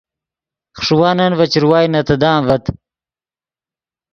خݰوانن 0.81 1.31
ڤے 1.37 1.45
چروائے 1.53 1.87
نے 1.93 2.01
تیدان 2.07 2.39
ڤد 2.47 2.63